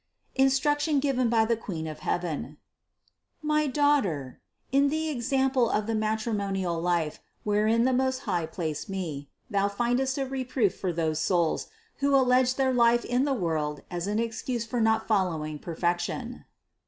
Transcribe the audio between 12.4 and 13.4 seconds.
their life in the